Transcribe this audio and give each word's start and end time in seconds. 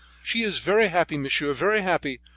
she 0.23 0.41
is 0.41 0.57
very 0.57 0.87
happy, 0.87 1.15
monsieur, 1.15 1.53
very 1.53 1.83
happy. 1.83 2.19